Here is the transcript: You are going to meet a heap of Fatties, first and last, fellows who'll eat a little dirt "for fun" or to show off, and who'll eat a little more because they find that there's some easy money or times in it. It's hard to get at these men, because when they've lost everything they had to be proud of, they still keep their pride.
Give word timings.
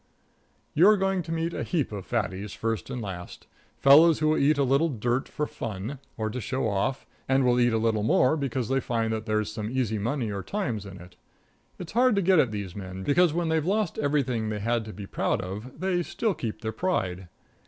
You 0.73 0.87
are 0.87 0.97
going 0.97 1.21
to 1.21 1.31
meet 1.31 1.53
a 1.53 1.61
heap 1.61 1.91
of 1.91 2.07
Fatties, 2.09 2.55
first 2.55 2.89
and 2.89 3.03
last, 3.03 3.45
fellows 3.77 4.17
who'll 4.17 4.35
eat 4.35 4.57
a 4.57 4.63
little 4.63 4.89
dirt 4.89 5.29
"for 5.29 5.45
fun" 5.45 5.99
or 6.17 6.31
to 6.31 6.41
show 6.41 6.67
off, 6.67 7.05
and 7.29 7.43
who'll 7.43 7.59
eat 7.59 7.71
a 7.71 7.77
little 7.77 8.01
more 8.01 8.35
because 8.35 8.67
they 8.67 8.79
find 8.79 9.13
that 9.13 9.27
there's 9.27 9.53
some 9.53 9.69
easy 9.69 9.99
money 9.99 10.31
or 10.31 10.41
times 10.41 10.87
in 10.87 10.99
it. 10.99 11.17
It's 11.77 11.91
hard 11.91 12.15
to 12.15 12.23
get 12.23 12.39
at 12.39 12.49
these 12.49 12.75
men, 12.75 13.03
because 13.03 13.31
when 13.31 13.49
they've 13.49 13.63
lost 13.63 13.99
everything 13.99 14.49
they 14.49 14.57
had 14.57 14.85
to 14.85 14.91
be 14.91 15.05
proud 15.05 15.39
of, 15.41 15.79
they 15.79 16.01
still 16.01 16.33
keep 16.33 16.61
their 16.61 16.71
pride. 16.71 17.27